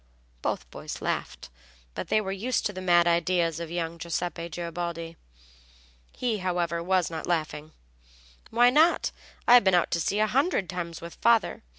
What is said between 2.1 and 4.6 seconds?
were used to the mad ideas of young Giuseppe